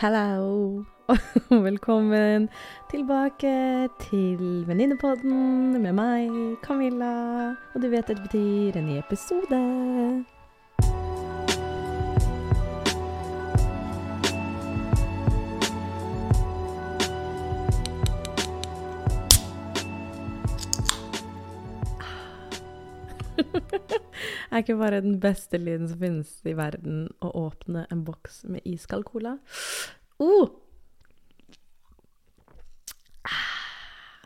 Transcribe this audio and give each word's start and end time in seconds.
Hello! 0.00 0.84
Og 1.08 1.16
velkommen 1.68 2.48
tilbake 2.90 3.88
til 4.00 4.64
Venninnepodden 4.66 5.82
med 5.82 5.92
meg, 5.92 6.30
Camilla. 6.64 7.50
Og 7.74 7.82
du 7.82 7.88
vet 7.92 8.08
det 8.08 8.16
betyr 8.22 8.80
en 8.80 8.88
ny 8.88 8.96
episode. 8.96 9.60
Er 24.50 24.64
ikke 24.64 24.78
bare 24.80 25.02
den 25.04 25.20
beste 25.22 25.58
lyden 25.58 25.88
som 25.88 26.00
finnes 26.00 26.32
i 26.48 26.56
verden 26.58 27.04
å 27.22 27.30
åpne 27.46 27.86
en 27.90 28.04
boks 28.06 28.42
med 28.50 28.64
iskald 28.68 29.06
cola. 29.08 29.36
Oh! 30.20 30.50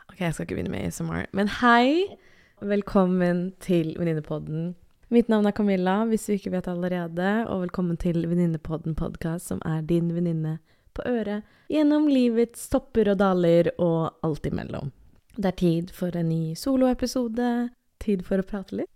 OK, 0.09 0.21
jeg 0.21 0.33
skal 0.33 0.47
ikke 0.47 0.57
begynne 0.57 0.73
med 0.73 0.87
ASMR. 0.87 1.27
Men 1.35 1.51
hei! 1.61 2.17
Velkommen 2.63 3.49
til 3.59 3.93
Venninnepodden. 3.99 4.73
Mitt 5.13 5.27
navn 5.29 5.45
er 5.45 5.53
Camilla, 5.53 5.99
hvis 6.09 6.25
du 6.25 6.33
ikke 6.33 6.53
vet 6.55 6.69
allerede, 6.71 7.27
og 7.51 7.65
velkommen 7.67 7.99
til 7.99 8.23
Venninnepodden 8.25 8.95
podkast, 8.97 9.51
som 9.51 9.59
er 9.67 9.83
din 9.85 10.13
venninne 10.15 10.57
på 10.95 11.03
øret 11.05 11.43
gjennom 11.69 12.07
livets 12.07 12.69
topper 12.71 13.11
og 13.11 13.19
daler 13.19 13.69
og 13.75 14.15
alt 14.25 14.47
imellom. 14.47 14.93
Det 15.35 15.51
er 15.51 15.59
tid 15.59 15.91
for 15.93 16.15
en 16.15 16.31
ny 16.31 16.55
soloepisode, 16.55 17.51
tid 17.99 18.23
for 18.25 18.39
å 18.39 18.47
prate 18.47 18.79
litt. 18.79 18.94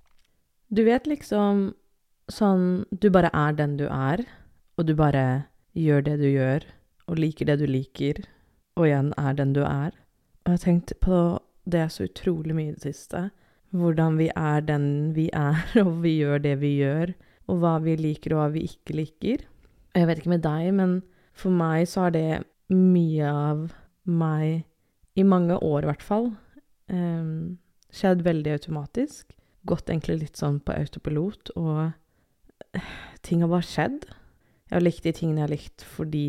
Du 0.69 0.83
vet 0.85 1.07
liksom 1.09 1.71
sånn 2.29 2.85
Du 2.91 3.09
bare 3.09 3.31
er 3.33 3.55
den 3.57 3.77
du 3.79 3.87
er, 3.89 4.21
og 4.77 4.85
du 4.85 4.93
bare 4.97 5.49
gjør 5.73 6.03
det 6.05 6.17
du 6.21 6.27
gjør, 6.29 6.65
og 7.09 7.17
liker 7.17 7.49
det 7.49 7.55
du 7.61 7.65
liker, 7.65 8.19
og 8.77 8.85
igjen 8.85 9.09
er 9.17 9.33
den 9.37 9.55
du 9.55 9.63
er. 9.65 9.95
Og 10.45 10.51
jeg 10.51 10.59
har 10.59 10.63
tenkt 10.65 10.93
på 11.01 11.21
det 11.65 11.87
så 11.93 12.05
utrolig 12.05 12.53
mye 12.53 12.69
i 12.69 12.75
det 12.75 12.85
siste. 12.85 13.23
Hvordan 13.73 14.19
vi 14.21 14.29
er 14.29 14.61
den 14.65 14.85
vi 15.17 15.25
er, 15.33 15.63
og 15.85 16.03
vi 16.05 16.19
gjør 16.19 16.45
det 16.45 16.53
vi 16.61 16.75
gjør, 16.83 17.15
og 17.49 17.63
hva 17.63 17.73
vi 17.81 17.97
liker 17.97 18.35
og 18.35 18.43
hva 18.43 18.51
vi 18.53 18.67
ikke 18.69 18.99
liker. 18.99 19.47
Og 19.89 20.01
jeg 20.03 20.09
vet 20.11 20.21
ikke 20.21 20.35
med 20.35 20.45
deg, 20.45 20.69
men 20.77 20.95
for 21.33 21.49
meg 21.49 21.89
så 21.89 22.05
har 22.05 22.13
det 22.13 22.43
mye 22.69 23.33
av 23.33 23.65
meg, 24.05 24.67
i 25.17 25.25
mange 25.25 25.57
år 25.65 25.83
i 25.83 25.89
hvert 25.89 26.05
fall, 26.05 26.29
um, 26.93 27.57
skjedd 27.89 28.21
veldig 28.23 28.53
automatisk 28.59 29.33
gått 29.67 29.89
egentlig 29.89 30.19
litt 30.23 30.39
sånn 30.39 30.59
på 30.63 30.75
autopilot, 30.75 31.51
og 31.59 31.91
eh, 32.77 32.93
ting 33.25 33.43
har 33.43 33.51
bare 33.51 33.67
skjedd. 33.67 34.07
Jeg 34.69 34.77
har 34.77 34.85
likt 34.85 35.05
de 35.05 35.13
tingene 35.15 35.41
jeg 35.41 35.47
har 35.47 35.55
likt 35.55 35.85
fordi 35.95 36.25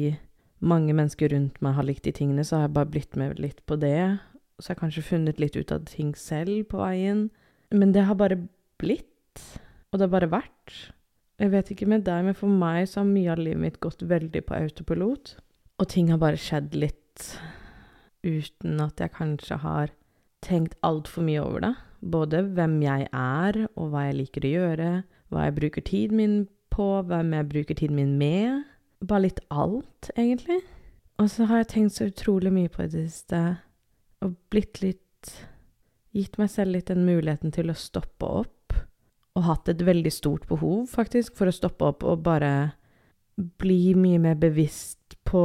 mange 0.60 0.94
mennesker 0.96 1.32
rundt 1.32 1.60
meg 1.64 1.76
har 1.76 1.86
likt 1.88 2.06
de 2.08 2.12
tingene, 2.16 2.44
så 2.44 2.58
har 2.58 2.68
jeg 2.68 2.76
bare 2.76 2.92
blitt 2.92 3.16
med 3.20 3.40
litt 3.40 3.60
på 3.68 3.78
det. 3.80 4.20
Så 4.60 4.70
jeg 4.70 4.76
har 4.76 4.80
kanskje 4.82 5.06
funnet 5.06 5.40
litt 5.40 5.56
ut 5.56 5.72
av 5.72 5.86
ting 5.88 6.12
selv 6.18 6.66
på 6.68 6.80
veien. 6.82 7.28
Men 7.72 7.94
det 7.96 8.04
har 8.08 8.18
bare 8.20 8.42
blitt, 8.80 9.44
og 9.90 9.98
det 9.98 10.06
har 10.06 10.12
bare 10.12 10.32
vært. 10.32 10.74
Jeg 11.40 11.52
vet 11.54 11.70
ikke 11.72 11.88
med 11.88 12.04
deg, 12.04 12.26
men 12.26 12.36
for 12.36 12.52
meg 12.52 12.84
så 12.90 13.00
har 13.00 13.08
mye 13.08 13.32
av 13.32 13.40
livet 13.40 13.62
mitt 13.62 13.78
gått 13.80 14.02
veldig 14.04 14.42
på 14.44 14.58
autopilot. 14.58 15.36
Og 15.80 15.88
ting 15.88 16.10
har 16.12 16.20
bare 16.20 16.40
skjedd 16.40 16.76
litt 16.76 17.30
uten 18.20 18.82
at 18.84 19.00
jeg 19.00 19.14
kanskje 19.16 19.56
har 19.62 19.94
tenkt 20.44 20.76
altfor 20.84 21.24
mye 21.24 21.40
over 21.40 21.64
det. 21.64 21.72
Både 22.00 22.42
hvem 22.56 22.78
jeg 22.82 23.08
er, 23.12 23.60
og 23.76 23.92
hva 23.92 24.06
jeg 24.08 24.18
liker 24.22 24.46
å 24.46 24.54
gjøre, 24.54 24.90
hva 25.30 25.46
jeg 25.46 25.56
bruker 25.58 25.84
tiden 25.86 26.20
min 26.20 26.36
på, 26.72 26.88
hvem 27.06 27.34
jeg 27.36 27.48
bruker 27.50 27.78
tiden 27.78 27.98
min 27.98 28.16
med. 28.18 28.62
Bare 29.04 29.26
litt 29.26 29.40
alt, 29.52 30.10
egentlig. 30.16 30.60
Og 31.20 31.28
så 31.30 31.44
har 31.50 31.62
jeg 31.62 31.72
tenkt 31.74 31.98
så 31.98 32.08
utrolig 32.08 32.52
mye 32.54 32.72
på 32.72 32.86
det 32.86 33.04
siste, 33.10 33.42
og 34.24 34.36
blitt 34.52 34.80
litt 34.84 35.06
Gitt 36.10 36.40
meg 36.40 36.48
selv 36.50 36.74
litt 36.74 36.88
den 36.90 37.04
muligheten 37.06 37.52
til 37.54 37.70
å 37.70 37.76
stoppe 37.78 38.26
opp, 38.26 38.74
og 39.38 39.44
hatt 39.46 39.68
et 39.70 39.84
veldig 39.86 40.10
stort 40.10 40.48
behov, 40.50 40.88
faktisk, 40.90 41.36
for 41.38 41.46
å 41.46 41.54
stoppe 41.54 41.86
opp 41.86 42.02
og 42.02 42.24
bare 42.26 42.72
bli 43.62 43.94
mye 43.94 44.18
mer 44.18 44.34
bevisst 44.40 45.14
på 45.28 45.44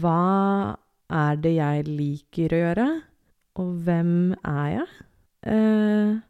hva 0.00 0.76
er 1.12 1.42
det 1.44 1.52
jeg 1.58 1.84
liker 1.90 2.56
å 2.56 2.62
gjøre, 2.62 2.88
og 3.60 3.74
hvem 3.84 4.14
er 4.40 4.66
jeg? 4.78 4.88
Uh, 5.46 6.20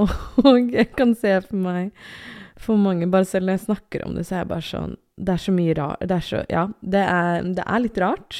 og 0.44 0.72
jeg 0.72 0.88
kan 0.96 1.12
se 1.14 1.34
for 1.44 1.58
meg 1.60 1.90
For 2.56 2.80
mange, 2.80 3.10
bare 3.12 3.26
selv 3.28 3.46
når 3.46 3.58
jeg 3.58 3.66
snakker 3.66 4.06
om 4.06 4.14
det, 4.16 4.24
så 4.26 4.38
er 4.38 4.40
jeg 4.40 4.50
bare 4.54 4.66
sånn 4.66 4.94
Det 5.20 5.34
er 5.34 5.42
så 5.44 5.52
mye 5.54 5.74
rart 5.78 6.06
Det 6.08 6.16
er 6.16 6.24
så 6.24 6.40
Ja, 6.50 6.62
det 6.80 7.02
er, 7.04 7.50
det 7.58 7.66
er 7.66 7.82
litt 7.84 8.00
rart. 8.00 8.38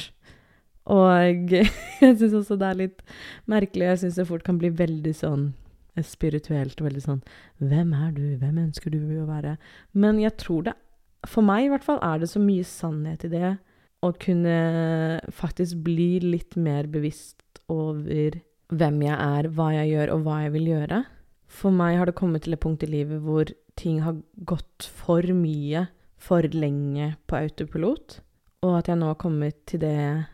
Og 0.85 1.53
jeg 2.03 2.17
syns 2.17 2.33
også 2.41 2.57
det 2.61 2.71
er 2.71 2.81
litt 2.81 3.05
merkelig. 3.49 3.91
Jeg 3.91 4.01
syns 4.03 4.19
det 4.19 4.27
fort 4.29 4.43
kan 4.47 4.59
bli 4.61 4.73
veldig 4.73 5.13
sånn 5.15 5.45
spirituelt 6.03 6.81
og 6.81 6.89
veldig 6.89 7.03
sånn 7.05 7.21
Hvem 7.63 7.93
er 7.95 8.09
du? 8.15 8.25
Hvem 8.41 8.57
ønsker 8.65 8.91
du 8.91 8.99
å 9.21 9.29
være? 9.29 9.55
Men 9.95 10.19
jeg 10.19 10.35
tror 10.41 10.65
det 10.67 10.75
For 11.29 11.45
meg 11.45 11.67
i 11.67 11.71
hvert 11.71 11.85
fall 11.85 12.01
er 12.03 12.19
det 12.19 12.29
så 12.33 12.41
mye 12.43 12.65
sannhet 12.67 13.23
i 13.27 13.31
det 13.31 13.53
å 14.05 14.11
kunne 14.21 14.57
faktisk 15.33 15.79
bli 15.85 16.19
litt 16.21 16.57
mer 16.59 16.85
bevisst 16.91 17.61
over 17.71 18.35
hvem 18.73 19.01
jeg 19.05 19.15
er, 19.15 19.49
hva 19.53 19.69
jeg 19.75 19.91
gjør, 19.93 20.13
og 20.15 20.25
hva 20.25 20.39
jeg 20.45 20.53
vil 20.55 20.69
gjøre. 20.73 21.01
For 21.45 21.73
meg 21.73 21.99
har 21.99 22.09
det 22.09 22.17
kommet 22.17 22.45
til 22.45 22.55
et 22.55 22.63
punkt 22.63 22.83
i 22.83 22.89
livet 22.89 23.21
hvor 23.23 23.51
ting 23.79 24.01
har 24.05 24.17
gått 24.47 24.87
for 24.87 25.25
mye, 25.35 25.87
for 26.17 26.47
lenge 26.55 27.11
på 27.27 27.37
autopilot, 27.37 28.19
og 28.65 28.79
at 28.79 28.89
jeg 28.89 28.97
nå 28.97 29.11
har 29.11 29.19
kommet 29.21 29.59
til 29.69 29.83
det, 29.83 30.25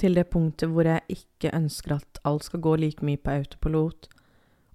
til 0.00 0.16
det 0.18 0.26
punktet 0.32 0.72
hvor 0.72 0.88
jeg 0.88 1.04
ikke 1.12 1.54
ønsker 1.54 1.98
at 1.98 2.20
alt 2.26 2.48
skal 2.48 2.64
gå 2.64 2.74
like 2.82 3.06
mye 3.06 3.20
på 3.20 3.36
autopilot, 3.36 4.08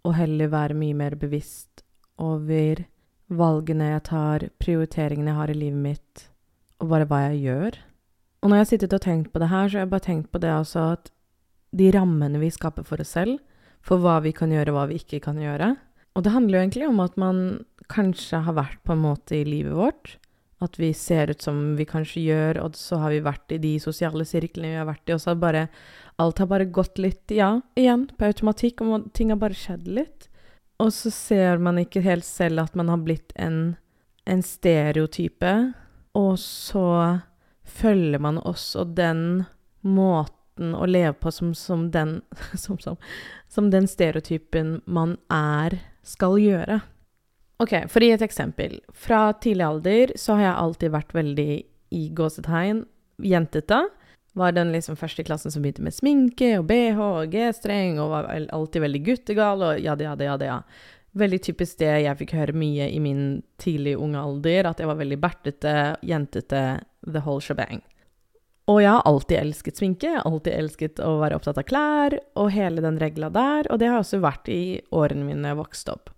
og 0.07 0.17
heller 0.17 0.53
være 0.53 0.77
mye 0.77 0.97
mer 0.97 1.17
bevisst 1.19 1.83
over 2.21 2.85
valgene 3.31 3.91
jeg 3.93 4.03
tar, 4.07 4.47
prioriteringene 4.61 5.31
jeg 5.31 5.39
har 5.39 5.51
i 5.51 5.57
livet 5.57 5.81
mitt, 5.81 6.27
og 6.81 6.93
bare 6.93 7.07
hva 7.09 7.25
jeg 7.29 7.41
gjør. 7.45 7.79
Og 8.41 8.49
når 8.49 8.57
jeg 8.57 8.65
har 8.65 8.71
sittet 8.71 8.95
og 8.97 9.03
tenkt 9.03 9.33
på 9.33 9.41
det 9.41 9.49
her, 9.51 9.67
så 9.67 9.77
har 9.77 9.85
jeg 9.85 9.91
bare 9.91 10.07
tenkt 10.07 10.31
på 10.31 10.41
det 10.41 10.49
altså 10.49 10.85
at 10.95 11.11
de 11.71 11.91
rammene 11.95 12.39
vi 12.41 12.51
skaper 12.51 12.85
for 12.87 13.01
oss 13.03 13.15
selv, 13.15 13.39
for 13.81 14.01
hva 14.01 14.19
vi 14.23 14.33
kan 14.35 14.51
gjøre 14.53 14.73
og 14.73 14.77
hva 14.77 14.87
vi 14.91 14.99
ikke 15.01 15.21
kan 15.23 15.39
gjøre. 15.41 15.73
Og 16.15 16.25
det 16.25 16.33
handler 16.33 16.57
jo 16.57 16.63
egentlig 16.65 16.89
om 16.89 16.99
at 17.03 17.15
man 17.19 17.37
kanskje 17.91 18.43
har 18.45 18.57
vært 18.57 18.81
på 18.85 18.95
en 18.95 19.03
måte 19.03 19.37
i 19.39 19.47
livet 19.47 19.75
vårt. 19.75 20.17
At 20.61 20.77
vi 20.77 20.91
ser 20.93 21.31
ut 21.31 21.41
som 21.41 21.73
vi 21.79 21.87
kanskje 21.89 22.25
gjør, 22.27 22.59
og 22.65 22.75
så 22.77 22.99
har 23.01 23.13
vi 23.15 23.23
vært 23.25 23.55
i 23.55 23.61
de 23.63 23.71
sosiale 23.81 24.27
sirklene 24.27 24.75
vi 24.75 24.81
har 24.81 24.89
vært 24.89 25.09
i, 25.09 25.15
og 25.15 25.23
så 25.23 25.33
har 25.33 25.43
bare 25.43 25.67
Alt 26.21 26.37
har 26.37 26.51
bare 26.51 26.67
gått 26.69 26.99
litt, 27.01 27.31
ja, 27.33 27.63
igjen, 27.79 28.03
på 28.13 28.27
automatikk, 28.27 28.83
og 28.85 29.07
ting 29.17 29.31
har 29.31 29.39
bare 29.41 29.57
skjedd 29.57 29.87
litt. 29.89 30.27
Og 30.77 30.91
så 30.93 31.09
ser 31.09 31.57
man 31.57 31.79
ikke 31.81 32.03
helt 32.05 32.27
selv 32.27 32.61
at 32.61 32.75
man 32.77 32.91
har 32.91 32.99
blitt 33.01 33.33
en, 33.41 33.73
en 34.29 34.43
stereotype, 34.45 35.53
og 36.13 36.35
så 36.37 36.85
følger 37.65 38.21
man 38.21 38.37
også 38.37 38.85
den 38.93 39.47
måten 39.81 40.40
måten 40.51 40.75
å 40.75 40.85
leve 40.85 41.13
på 41.13 41.31
som, 41.31 41.53
som, 41.53 41.91
den, 41.91 42.21
som, 42.55 42.77
som, 43.47 43.71
den 43.71 43.87
stereotypen 43.87 44.81
man 44.85 45.17
er, 45.29 45.79
skal 46.03 46.37
gjøre. 46.39 46.81
Ok, 47.59 47.87
for 47.87 48.01
å 48.01 48.05
gi 48.05 48.13
et 48.15 48.21
eksempel. 48.21 48.81
Fra 48.93 49.33
tidlig 49.33 49.65
alder 49.65 50.13
så 50.15 50.33
har 50.35 50.43
jeg 50.43 50.61
alltid 50.61 50.91
vært 50.91 51.13
veldig 51.13 51.63
i 51.91 52.09
gåsetegn 52.09 52.85
jentete. 53.21 53.87
Var 54.33 54.51
den 54.55 54.71
liksom 54.71 54.95
første 54.95 55.23
klassen 55.23 55.51
som 55.51 55.61
begynte 55.61 55.83
med 55.83 55.93
sminke 55.93 56.57
og 56.57 56.65
bh 56.69 56.97
og 56.97 57.33
g-streng 57.33 57.99
og 57.99 58.13
var 58.13 58.31
alltid 58.31 58.81
veldig 58.81 59.03
guttegal 59.05 59.61
og 59.61 59.81
ja, 59.83 59.95
ja, 59.99 60.15
ja, 60.15 60.37
ja. 60.39 60.61
Veldig 61.11 61.41
typisk 61.43 61.81
det 61.81 61.91
jeg 62.05 62.17
fikk 62.21 62.33
høre 62.37 62.55
mye 62.55 62.87
i 62.87 62.99
min 63.03 63.41
tidlig 63.59 63.97
unge 63.99 64.17
alder, 64.17 64.69
at 64.69 64.79
jeg 64.79 64.87
var 64.87 64.95
veldig 64.95 65.19
bertete, 65.19 65.73
jentete, 66.07 66.79
the 67.03 67.19
whole 67.19 67.43
shebang. 67.43 67.83
Og 68.69 68.81
jeg 68.83 68.91
har 68.93 69.05
alltid 69.09 69.37
elsket 69.39 69.79
sminke, 69.81 70.07
jeg 70.07 70.19
har 70.19 70.27
alltid 70.29 70.53
elsket 70.53 71.01
å 71.03 71.15
være 71.21 71.37
opptatt 71.39 71.59
av 71.59 71.65
klær 71.67 72.15
og 72.39 72.51
hele 72.53 72.83
den 72.83 72.99
regla 73.01 73.31
der, 73.33 73.67
og 73.71 73.81
det 73.81 73.89
har 73.89 74.03
også 74.03 74.21
vært 74.21 74.51
i 74.53 74.63
årene 74.93 75.25
mine 75.25 75.51
jeg 75.51 75.59
vokste 75.59 75.95
opp. 75.95 76.11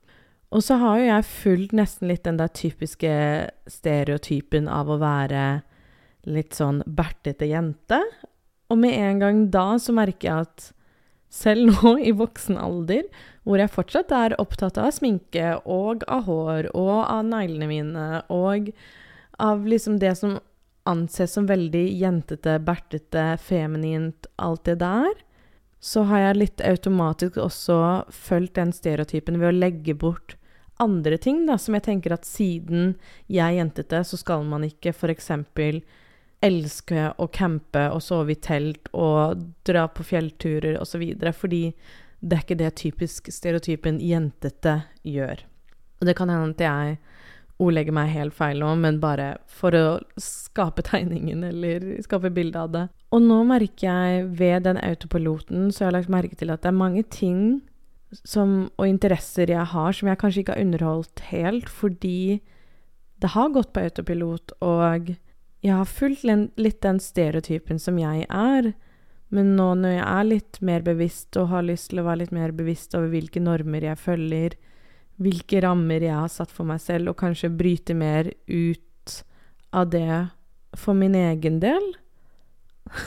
Og 0.54 0.62
så 0.62 0.78
har 0.81 1.00
jo 1.00 1.07
jeg 1.07 1.30
fulgt 1.31 1.74
nesten 1.74 2.12
litt 2.12 2.28
den 2.28 2.38
der 2.38 2.51
typiske 2.54 3.13
stereotypen 3.72 4.68
av 4.69 4.92
å 4.92 5.00
være 5.01 5.63
litt 6.30 6.54
sånn 6.56 6.84
bertete 6.86 7.48
jente. 7.50 8.00
Og 8.69 8.80
med 8.80 8.94
en 8.94 9.24
gang 9.24 9.44
da 9.54 9.66
så 9.81 9.96
merker 9.96 10.30
jeg 10.30 10.48
at 10.48 10.69
selv 11.34 11.74
nå 11.74 11.96
i 12.06 12.13
voksen 12.13 12.60
alder, 12.62 13.07
hvor 13.44 13.57
jeg 13.60 13.74
fortsatt 13.74 14.13
er 14.13 14.38
opptatt 14.42 14.78
av 14.78 14.94
sminke 14.94 15.56
og 15.66 16.06
av 16.06 16.28
hår 16.28 16.69
og 16.78 16.98
av 17.01 17.24
neglene 17.25 17.69
mine 17.72 18.07
og 18.31 18.69
av 19.42 19.66
liksom 19.66 19.98
det 20.04 20.13
som 20.19 20.38
anses 20.89 21.33
som 21.33 21.47
veldig 21.47 21.85
jentete, 22.00 22.57
bertete, 22.59 23.38
feminint, 23.41 24.27
alt 24.35 24.65
det 24.68 24.80
der, 24.83 25.12
så 25.83 26.06
har 26.07 26.21
jeg 26.21 26.39
litt 26.39 26.63
automatisk 26.63 27.38
også 27.44 27.77
fulgt 28.12 28.56
den 28.56 28.71
stereotypen 28.75 29.39
ved 29.41 29.50
å 29.50 29.57
legge 29.65 29.95
bort 30.00 30.38
andre 30.83 31.18
ting, 31.21 31.44
da, 31.47 31.57
som 31.59 31.75
jeg 31.77 31.85
tenker 31.88 32.15
at 32.15 32.27
siden 32.27 32.95
jeg 33.31 33.44
er 33.44 33.59
jentete, 33.59 34.01
så 34.07 34.19
skal 34.19 34.45
man 34.47 34.65
ikke 34.68 34.94
f.eks. 34.94 35.30
elske 36.44 37.09
å 37.19 37.27
campe 37.31 37.86
og 37.94 38.03
sove 38.03 38.36
i 38.36 38.39
telt 38.39 38.89
og 38.91 39.44
dra 39.68 39.86
på 39.88 40.06
fjellturer 40.07 40.79
osv. 40.81 41.03
Fordi 41.39 41.63
det 42.19 42.38
er 42.38 42.45
ikke 42.45 42.59
det 42.59 42.71
typisk 42.79 43.31
stereotypen 43.31 44.00
jentete 44.03 44.81
gjør. 45.07 45.44
Og 46.00 46.07
det 46.07 46.18
kan 46.19 46.31
hende 46.31 46.56
at 46.56 46.63
jeg 46.63 46.97
ordlegger 47.61 47.95
meg 47.95 48.13
helt 48.13 48.35
feil 48.35 48.61
nå, 48.63 48.71
men 48.81 49.00
bare 49.03 49.35
for 49.50 49.75
å 49.77 50.00
skape 50.21 50.85
tegningen 50.88 51.44
eller 51.45 51.85
skape 52.05 52.31
bilde 52.33 52.59
av 52.59 52.71
det. 52.73 52.88
Og 53.13 53.21
nå 53.21 53.44
merker 53.47 53.85
jeg 53.85 54.25
ved 54.39 54.65
den 54.67 54.79
autopiloten 54.81 55.69
så 55.69 55.83
jeg 55.83 55.89
har 55.91 55.97
lagt 56.00 56.13
merke 56.13 56.39
til 56.39 56.53
at 56.53 56.63
det 56.63 56.71
er 56.71 56.81
mange 56.81 57.05
ting 57.13 57.61
som, 58.25 58.71
og 58.77 58.88
interesser 58.89 59.50
jeg 59.50 59.69
har 59.73 59.95
som 59.95 60.09
jeg 60.09 60.19
kanskje 60.21 60.44
ikke 60.44 60.55
har 60.55 60.65
underholdt 60.65 61.27
helt, 61.29 61.69
fordi 61.69 62.41
det 63.23 63.31
har 63.33 63.53
gått 63.55 63.71
på 63.73 63.85
autopilot, 63.85 64.53
og 64.61 65.13
jeg 65.63 65.71
har 65.71 65.88
fulgt 65.88 66.25
litt 66.59 66.81
den 66.83 67.00
stereotypen 67.00 67.79
som 67.79 67.97
jeg 68.01 68.25
er. 68.27 68.73
Men 69.33 69.55
nå 69.57 69.69
når 69.79 69.95
jeg 69.95 70.07
er 70.09 70.27
litt 70.27 70.59
mer 70.61 70.83
bevisst 70.85 71.38
og 71.39 71.50
har 71.53 71.63
lyst 71.65 71.89
til 71.89 72.01
å 72.01 72.05
være 72.05 72.25
litt 72.25 72.35
mer 72.35 72.51
bevisst 72.53 72.94
over 72.97 73.07
hvilke 73.13 73.41
normer 73.41 73.88
jeg 73.88 74.01
følger, 74.01 74.57
hvilke 75.21 75.62
rammer 75.63 76.04
jeg 76.04 76.15
har 76.15 76.31
satt 76.31 76.51
for 76.54 76.68
meg 76.68 76.81
selv, 76.81 77.12
og 77.12 77.19
kanskje 77.21 77.51
bryte 77.54 77.95
mer 77.98 78.31
ut 78.48 79.19
av 79.74 79.89
det 79.94 80.30
for 80.77 80.98
min 80.98 81.15
egen 81.18 81.60
del. 81.62 81.92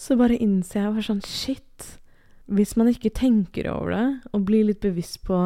så 0.00 0.16
bare 0.20 0.38
innser 0.40 0.82
jeg 0.84 0.94
bare 0.94 1.08
sånn 1.08 1.24
Shit. 1.26 1.88
Hvis 2.50 2.74
man 2.76 2.90
ikke 2.90 3.12
tenker 3.14 3.70
over 3.70 3.94
det, 3.94 4.06
og 4.34 4.46
blir 4.48 4.66
litt 4.66 4.82
bevisst 4.82 5.22
på 5.26 5.38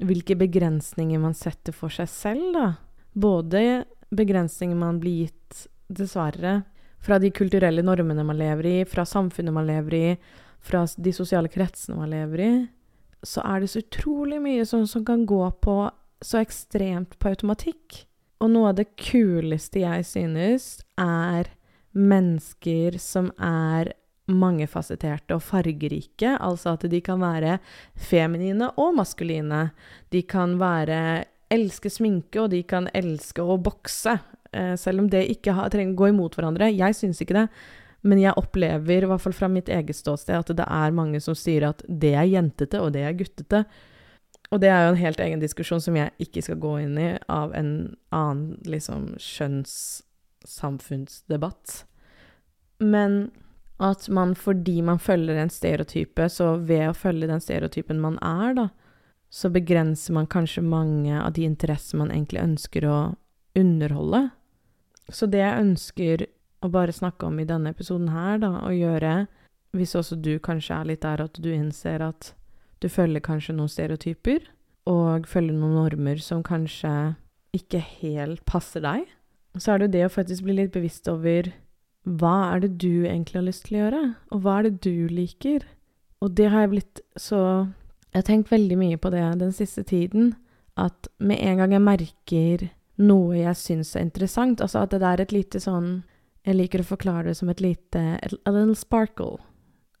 hvilke 0.00 0.36
begrensninger 0.40 1.20
man 1.20 1.36
setter 1.36 1.74
for 1.76 1.92
seg 1.92 2.08
selv, 2.08 2.52
da. 2.56 2.68
Både 3.12 3.84
begrensninger 4.14 4.78
man 4.78 5.00
blir 5.02 5.26
gitt, 5.26 5.66
dessverre, 5.90 6.62
fra 7.00 7.18
de 7.20 7.30
kulturelle 7.32 7.82
normene 7.84 8.24
man 8.24 8.38
lever 8.38 8.68
i, 8.68 8.76
fra 8.88 9.04
samfunnet 9.08 9.54
man 9.54 9.68
lever 9.68 9.96
i, 9.96 10.06
fra 10.60 10.84
de 10.96 11.12
sosiale 11.16 11.48
kretsene 11.52 11.96
man 11.98 12.12
lever 12.12 12.44
i, 12.44 12.52
så 13.26 13.42
er 13.44 13.60
det 13.60 13.70
så 13.72 13.82
utrolig 13.82 14.40
mye 14.42 14.66
sånn 14.68 14.86
som 14.88 15.04
kan 15.06 15.26
gå 15.28 15.42
på 15.62 15.76
så 16.24 16.40
ekstremt 16.40 17.18
på 17.20 17.32
automatikk. 17.32 18.04
Og 18.40 18.52
noe 18.52 18.72
av 18.72 18.78
det 18.78 18.90
kuleste 19.00 19.82
jeg 19.82 20.06
synes, 20.08 20.68
er 21.00 21.50
mennesker 21.96 22.96
som 23.02 23.30
er 23.36 23.92
mangefasetterte 24.30 25.36
og 25.36 25.44
fargerike. 25.44 26.36
Altså 26.38 26.74
at 26.76 26.86
de 26.90 27.00
kan 27.04 27.20
være 27.20 27.58
feminine 27.98 28.70
og 28.80 28.94
maskuline. 29.00 29.70
De 30.14 30.22
kan 30.22 30.56
være 30.60 31.00
elske 31.50 31.90
sminke, 31.90 32.44
og 32.44 32.52
de 32.54 32.62
kan 32.62 32.88
elske 32.94 33.42
å 33.42 33.58
bokse. 33.60 34.16
Eh, 34.52 34.74
selv 34.78 35.04
om 35.04 35.10
det 35.10 35.26
ikke 35.34 35.56
trenger 35.72 35.96
å 35.96 36.00
gå 36.00 36.10
imot 36.12 36.38
hverandre. 36.38 36.70
Jeg 36.72 36.96
syns 36.98 37.20
ikke 37.22 37.42
det. 37.42 37.46
Men 38.02 38.18
jeg 38.22 38.32
opplever, 38.40 39.04
i 39.04 39.06
hvert 39.10 39.20
fall 39.20 39.32
fra 39.36 39.48
mitt 39.52 39.68
eget 39.68 39.96
ståsted, 39.96 40.36
at 40.38 40.56
det 40.56 40.66
er 40.66 40.90
mange 40.96 41.20
som 41.20 41.34
sier 41.36 41.68
at 41.68 41.82
det 41.84 42.14
er 42.16 42.24
jentete, 42.30 42.80
og 42.80 42.92
det 42.96 43.02
er 43.04 43.18
guttete. 43.18 43.64
Og 44.50 44.60
det 44.62 44.68
er 44.72 44.84
jo 44.84 44.90
en 44.94 45.02
helt 45.02 45.20
egen 45.22 45.40
diskusjon 45.42 45.80
som 45.84 45.96
jeg 45.98 46.10
ikke 46.22 46.42
skal 46.46 46.58
gå 46.62 46.72
inn 46.86 46.96
i, 46.98 47.18
av 47.30 47.48
en 47.54 47.96
annen 48.14 48.56
liksom 48.66 49.16
kjønnssamfunnsdebatt. 49.20 51.84
Men 52.80 53.30
at 53.80 54.08
man 54.12 54.34
fordi 54.36 54.82
man 54.84 54.98
følger 55.00 55.38
en 55.40 55.50
stereotype, 55.52 56.28
så 56.28 56.56
ved 56.56 56.90
å 56.90 56.96
følge 56.96 57.26
den 57.30 57.40
stereotypen 57.40 58.00
man 58.00 58.18
er, 58.24 58.54
da, 58.58 58.68
så 59.30 59.48
begrenser 59.52 60.12
man 60.16 60.26
kanskje 60.26 60.62
mange 60.66 61.14
av 61.14 61.32
de 61.36 61.44
interesser 61.46 61.98
man 62.00 62.10
egentlig 62.10 62.42
ønsker 62.42 62.86
å 62.90 62.98
underholde. 63.56 64.30
Så 65.10 65.26
det 65.30 65.40
jeg 65.42 65.62
ønsker 65.62 66.26
å 66.60 66.70
bare 66.72 66.92
snakke 66.92 67.28
om 67.28 67.38
i 67.40 67.46
denne 67.48 67.72
episoden 67.72 68.10
her, 68.12 68.40
da, 68.42 68.56
og 68.64 68.76
gjøre 68.76 69.26
Hvis 69.70 69.94
også 69.94 70.16
du 70.18 70.40
kanskje 70.42 70.74
er 70.74 70.88
litt 70.88 71.04
der 71.04 71.20
at 71.22 71.36
du 71.38 71.46
innser 71.54 72.02
at 72.02 72.32
du 72.82 72.88
følger 72.88 73.22
kanskje 73.22 73.54
noen 73.54 73.70
stereotyper, 73.70 74.48
og 74.90 75.28
følger 75.30 75.54
noen 75.54 75.76
normer 75.78 76.18
som 76.18 76.42
kanskje 76.42 77.14
ikke 77.54 77.78
helt 78.00 78.42
passer 78.48 78.82
deg, 78.82 79.04
så 79.58 79.72
er 79.72 79.78
det 79.78 79.86
jo 79.86 79.94
det 79.94 80.04
å 80.06 80.14
faktisk 80.16 80.46
bli 80.46 80.56
litt 80.58 80.72
bevisst 80.74 81.06
over 81.10 81.52
hva 82.02 82.34
er 82.54 82.64
det 82.64 82.72
du 82.80 83.04
egentlig 83.04 83.38
har 83.38 83.46
lyst 83.46 83.66
til 83.68 83.76
å 83.76 83.82
gjøre, 83.84 84.02
og 84.32 84.42
hva 84.42 84.56
er 84.58 84.68
det 84.68 84.74
du 84.86 85.06
liker? 85.12 85.66
Og 86.20 86.34
det 86.36 86.48
har 86.52 86.66
jeg 86.66 86.74
blitt 86.74 87.04
så 87.16 87.68
Jeg 88.10 88.24
har 88.24 88.26
tenkt 88.26 88.50
veldig 88.50 88.74
mye 88.74 88.96
på 88.98 89.10
det 89.14 89.22
den 89.38 89.52
siste 89.54 89.84
tiden, 89.86 90.32
at 90.74 91.06
med 91.22 91.38
en 91.46 91.60
gang 91.60 91.72
jeg 91.76 91.82
merker 91.84 92.64
noe 92.98 93.36
jeg 93.38 93.54
syns 93.54 93.92
er 93.94 94.02
interessant, 94.02 94.58
altså 94.58 94.82
at 94.82 94.90
det 94.90 95.06
er 95.06 95.22
et 95.22 95.34
lite 95.34 95.60
sånn 95.62 96.00
jeg 96.50 96.58
liker 96.58 96.82
å 96.82 96.88
forklare 96.88 97.30
det 97.30 97.36
som 97.38 97.50
et 97.52 97.62
lite 97.62 98.00
A 98.18 98.52
little 98.52 98.74
sparkle. 98.74 99.38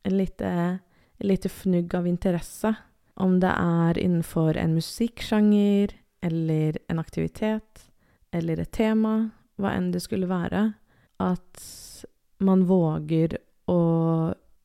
Et 0.04 0.12
lite, 0.12 0.80
et 1.20 1.26
lite 1.26 1.50
fnugg 1.52 1.94
av 1.94 2.08
interesse. 2.10 2.74
Om 3.20 3.38
det 3.42 3.52
er 3.52 4.00
innenfor 4.00 4.58
en 4.58 4.74
musikksjanger, 4.74 5.94
eller 6.24 6.78
en 6.88 6.98
aktivitet, 6.98 7.86
eller 8.32 8.60
et 8.60 8.72
tema, 8.72 9.30
hva 9.60 9.74
enn 9.76 9.90
det 9.92 10.02
skulle 10.04 10.28
være. 10.30 10.72
At 11.20 11.64
man 12.40 12.64
våger 12.68 13.36
å 13.68 13.80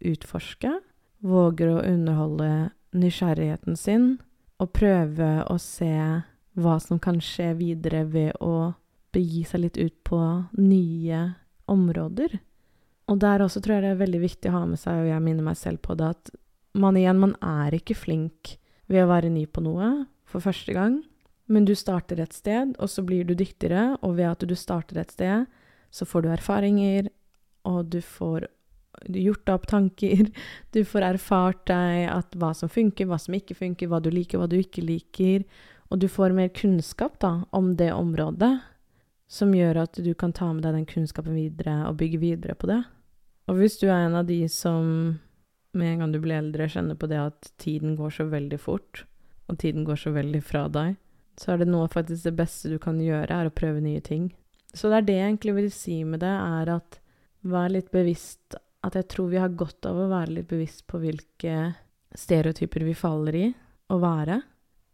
utforske, 0.06 0.72
våger 1.20 1.74
å 1.74 1.84
underholde 1.84 2.72
nysgjerrigheten 2.96 3.78
sin, 3.78 4.16
og 4.60 4.72
prøve 4.72 5.44
å 5.52 5.58
se 5.60 5.92
hva 6.56 6.76
som 6.80 7.00
kan 7.04 7.20
skje 7.20 7.52
videre 7.60 8.06
ved 8.08 8.38
å 8.40 8.72
begi 9.16 9.44
seg 9.48 9.66
litt 9.66 9.80
ut 9.80 9.98
på 10.08 10.20
nye 10.56 11.26
områder. 11.72 12.40
Og 13.12 13.20
der 13.22 13.44
også 13.46 13.62
tror 13.62 13.78
jeg 13.78 13.86
det 13.86 13.94
er 13.94 14.02
veldig 14.02 14.22
viktig 14.24 14.50
å 14.50 14.60
ha 14.60 14.64
med 14.70 14.82
seg, 14.82 15.04
og 15.04 15.12
jeg 15.12 15.24
minner 15.26 15.46
meg 15.46 15.60
selv 15.60 15.82
på 15.86 15.98
det, 15.98 16.14
at 16.16 16.34
man 16.76 16.98
igjen, 17.00 17.22
man 17.22 17.36
er 17.46 17.76
ikke 17.78 17.98
flink 17.98 18.56
ved 18.92 19.06
å 19.06 19.12
være 19.12 19.32
ny 19.34 19.46
på 19.48 19.64
noe 19.66 19.92
for 20.30 20.44
første 20.44 20.74
gang, 20.76 21.00
men 21.46 21.68
du 21.68 21.76
starter 21.78 22.20
et 22.22 22.34
sted, 22.34 22.74
og 22.82 22.90
så 22.90 23.04
blir 23.06 23.28
du 23.28 23.36
dyktigere, 23.38 23.94
og 24.02 24.18
ved 24.18 24.32
at 24.32 24.46
du 24.50 24.56
starter 24.58 25.00
et 25.02 25.14
sted, 25.14 25.46
så 25.94 26.08
får 26.10 26.26
du 26.26 26.32
erfaringer, 26.34 27.12
og 27.70 27.94
du 27.94 28.02
får 28.02 28.48
gjort 29.12 29.52
opp 29.54 29.70
tanker, 29.70 30.32
du 30.74 30.82
får 30.88 31.10
erfart 31.14 31.66
deg 31.70 32.10
at 32.10 32.36
hva 32.42 32.52
som 32.58 32.72
funker, 32.72 33.10
hva 33.10 33.22
som 33.22 33.38
ikke 33.38 33.58
funker, 33.58 33.92
hva 33.92 34.02
du 34.02 34.10
liker, 34.14 34.42
hva 34.42 34.50
du 34.50 34.58
ikke 34.58 34.84
liker, 34.86 35.46
og 35.94 36.02
du 36.02 36.10
får 36.10 36.34
mer 36.34 36.50
kunnskap 36.50 37.20
da, 37.22 37.44
om 37.54 37.76
det 37.78 37.92
området 37.94 38.56
som 39.28 39.54
gjør 39.56 39.82
at 39.86 39.98
du 40.02 40.12
kan 40.18 40.34
ta 40.36 40.52
med 40.54 40.64
deg 40.66 40.76
den 40.78 40.90
kunnskapen 40.90 41.36
videre 41.38 41.82
og 41.90 41.98
bygge 42.00 42.22
videre 42.22 42.56
på 42.58 42.70
det. 42.70 42.82
Og 43.50 43.60
hvis 43.60 43.78
du 43.82 43.88
er 43.88 44.06
en 44.06 44.18
av 44.18 44.28
de 44.30 44.44
som 44.50 45.20
med 45.76 45.92
en 45.92 46.04
gang 46.04 46.14
du 46.14 46.22
blir 46.24 46.40
eldre, 46.40 46.70
kjenner 46.72 46.98
på 46.98 47.10
det 47.12 47.20
at 47.20 47.52
tiden 47.62 47.98
går 48.00 48.14
så 48.16 48.26
veldig 48.32 48.60
fort, 48.62 49.04
og 49.52 49.60
tiden 49.62 49.86
går 49.86 50.00
så 50.00 50.14
veldig 50.16 50.42
fra 50.46 50.66
deg, 50.72 50.96
så 51.40 51.52
er 51.54 51.62
det 51.62 51.70
noe 51.70 51.90
faktisk 51.92 52.30
det 52.30 52.36
beste 52.38 52.72
du 52.72 52.78
kan 52.82 53.00
gjøre, 53.02 53.28
er 53.28 53.50
å 53.50 53.54
prøve 53.54 53.84
nye 53.84 54.02
ting. 54.02 54.30
Så 54.76 54.90
det 54.92 55.02
er 55.02 55.08
det 55.10 55.18
jeg 55.18 55.32
egentlig 55.32 55.56
vil 55.58 55.72
si 55.74 55.98
med 56.08 56.24
det, 56.24 56.32
er 56.32 56.72
at 56.78 57.00
vær 57.46 57.70
litt 57.70 57.92
bevisst 57.94 58.58
At 58.86 58.94
jeg 58.94 59.08
tror 59.10 59.32
vi 59.32 59.40
har 59.42 59.54
godt 59.58 59.88
av 59.90 59.98
å 59.98 60.10
være 60.12 60.36
litt 60.36 60.48
bevisst 60.50 60.84
på 60.86 61.00
hvilke 61.02 61.72
stereotyper 62.14 62.84
vi 62.86 62.94
faller 62.94 63.38
i 63.40 63.46
å 63.90 63.98
være, 63.98 64.36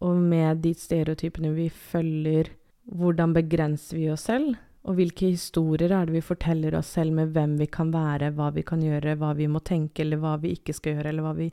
og 0.08 0.22
med 0.32 0.62
de 0.64 0.72
stereotypene 0.72 1.52
vi 1.52 1.66
følger 1.68 2.54
hvordan 2.90 3.34
begrenser 3.36 3.98
vi 3.98 4.10
oss 4.12 4.28
selv? 4.30 4.56
Og 4.82 4.98
hvilke 4.98 5.30
historier 5.30 5.92
er 5.94 6.08
det 6.08 6.16
vi 6.16 6.24
forteller 6.26 6.74
oss 6.80 6.90
selv 6.96 7.14
med 7.14 7.36
hvem 7.36 7.54
vi 7.60 7.68
kan 7.70 7.92
være, 7.94 8.32
hva 8.34 8.50
vi 8.56 8.64
kan 8.66 8.82
gjøre, 8.82 9.18
hva 9.20 9.36
vi 9.38 9.46
må 9.52 9.62
tenke, 9.62 10.02
eller 10.02 10.22
hva 10.22 10.38
vi 10.42 10.56
ikke 10.56 10.74
skal 10.74 10.98
gjøre, 10.98 11.12
eller 11.12 11.28
hva 11.28 11.36
vi 11.38 11.52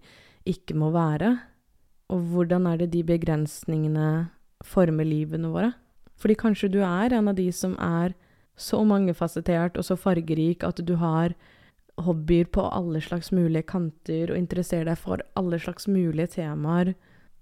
ikke 0.48 0.76
må 0.80 0.88
være? 0.94 1.34
Og 2.08 2.24
hvordan 2.32 2.70
er 2.70 2.80
det 2.80 2.92
de 2.94 3.04
begrensningene 3.04 4.08
former 4.64 5.04
livene 5.04 5.52
våre? 5.52 5.74
Fordi 6.18 6.38
kanskje 6.40 6.72
du 6.72 6.80
er 6.80 7.12
en 7.14 7.28
av 7.30 7.36
de 7.36 7.50
som 7.52 7.76
er 7.76 8.16
så 8.58 8.80
mangefasettert 8.82 9.76
og 9.78 9.86
så 9.86 9.94
fargerik 10.00 10.64
at 10.66 10.80
du 10.82 10.96
har 10.98 11.36
hobbyer 12.02 12.48
på 12.54 12.64
alle 12.64 13.02
slags 13.02 13.30
mulige 13.34 13.68
kanter 13.70 14.32
og 14.32 14.38
interesserer 14.38 14.88
deg 14.88 14.98
for 14.98 15.22
alle 15.38 15.60
slags 15.62 15.86
mulige 15.90 16.32
temaer 16.38 16.94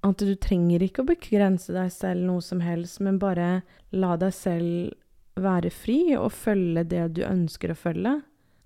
at 0.04 0.22
du 0.22 0.34
trenger 0.38 0.84
ikke 0.84 1.02
å 1.02 1.08
begrense 1.08 1.72
deg 1.74 1.90
selv 1.92 2.26
noe 2.28 2.44
som 2.44 2.60
helst, 2.64 3.00
men 3.00 3.20
bare 3.22 3.62
la 3.94 4.16
deg 4.20 4.34
selv 4.34 4.94
være 5.40 5.70
fri 5.70 6.16
og 6.16 6.32
følge 6.32 6.86
det 6.88 7.04
du 7.18 7.22
ønsker 7.26 7.72
å 7.72 7.78
følge. 7.78 8.14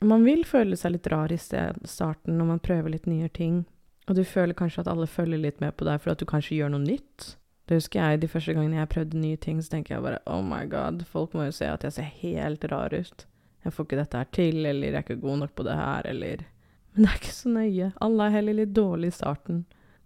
Man 0.00 0.24
vil 0.24 0.46
føle 0.48 0.78
seg 0.80 0.94
litt 0.94 1.08
rar 1.12 1.32
i 1.32 1.38
starten 1.38 2.38
når 2.38 2.48
man 2.54 2.62
prøver 2.64 2.94
litt 2.94 3.08
nye 3.10 3.28
ting, 3.28 3.64
og 4.08 4.16
du 4.16 4.24
føler 4.24 4.56
kanskje 4.56 4.84
at 4.84 4.90
alle 4.90 5.08
følger 5.10 5.42
litt 5.42 5.60
med 5.60 5.76
på 5.76 5.86
deg 5.88 6.00
for 6.00 6.14
at 6.14 6.22
du 6.22 6.26
kanskje 6.28 6.56
gjør 6.60 6.72
noe 6.74 6.84
nytt. 6.86 7.34
Det 7.68 7.78
husker 7.78 8.00
jeg 8.02 8.22
de 8.22 8.30
første 8.30 8.54
gangene 8.56 8.80
jeg 8.80 8.90
prøvde 8.90 9.20
nye 9.22 9.38
ting, 9.38 9.60
så 9.62 9.76
tenker 9.76 9.94
jeg 9.94 10.02
bare 10.02 10.22
oh 10.26 10.40
my 10.42 10.64
god, 10.70 11.04
folk 11.06 11.36
må 11.36 11.46
jo 11.46 11.54
se 11.54 11.68
at 11.70 11.84
jeg 11.86 11.94
ser 11.98 12.08
helt 12.22 12.64
rar 12.72 12.94
ut. 12.96 13.26
Jeg 13.60 13.74
får 13.76 13.86
ikke 13.86 13.98
dette 14.00 14.22
her 14.22 14.30
til, 14.34 14.64
eller 14.64 14.88
jeg 14.88 14.96
er 14.96 15.04
ikke 15.04 15.20
god 15.22 15.42
nok 15.44 15.52
på 15.54 15.66
det 15.68 15.76
her, 15.76 16.08
eller 16.08 16.46
Men 16.94 17.04
det 17.04 17.10
er 17.10 17.20
ikke 17.20 17.36
så 17.36 17.52
nøye. 17.54 17.92
Alle 18.02 18.26
er 18.26 18.34
heller 18.34 18.56
litt 18.58 18.72
dårlige 18.74 19.12
i 19.12 19.18
starten. 19.20 19.60